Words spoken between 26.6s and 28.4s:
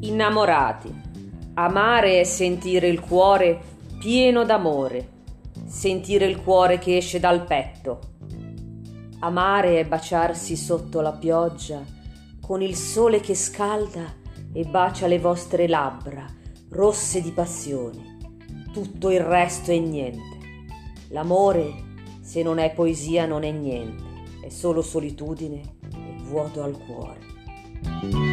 al cuore.